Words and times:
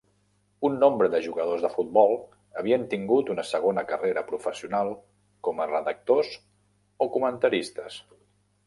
Un 0.69 0.77
nombre 0.83 1.09
de 1.15 1.19
jugadors 1.25 1.65
de 1.65 1.69
futbol 1.73 2.15
havien 2.61 2.87
tingut 2.95 3.29
una 3.35 3.45
segona 3.51 3.85
carrera 3.93 4.25
professional 4.33 4.93
com 5.49 5.63
a 5.67 5.71
redactors 5.75 6.35
o 7.07 7.13
comentaristes. 7.21 8.03